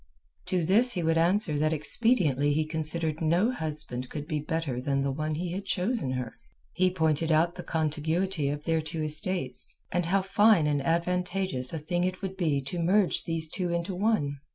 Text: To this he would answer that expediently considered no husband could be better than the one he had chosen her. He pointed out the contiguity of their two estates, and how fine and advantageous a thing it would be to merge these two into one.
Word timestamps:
To 0.47 0.63
this 0.65 0.93
he 0.93 1.03
would 1.03 1.19
answer 1.19 1.59
that 1.59 1.71
expediently 1.73 2.65
considered 2.67 3.21
no 3.21 3.51
husband 3.51 4.09
could 4.09 4.27
be 4.27 4.39
better 4.39 4.81
than 4.81 5.03
the 5.03 5.11
one 5.11 5.35
he 5.35 5.51
had 5.51 5.63
chosen 5.63 6.13
her. 6.13 6.39
He 6.73 6.89
pointed 6.89 7.31
out 7.31 7.53
the 7.53 7.61
contiguity 7.61 8.49
of 8.49 8.63
their 8.63 8.81
two 8.81 9.03
estates, 9.03 9.75
and 9.91 10.07
how 10.07 10.23
fine 10.23 10.65
and 10.65 10.81
advantageous 10.81 11.71
a 11.71 11.77
thing 11.77 12.03
it 12.03 12.23
would 12.23 12.35
be 12.35 12.63
to 12.63 12.79
merge 12.81 13.25
these 13.25 13.47
two 13.47 13.69
into 13.71 13.93
one. 13.93 14.39